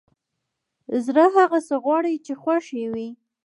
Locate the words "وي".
2.93-3.09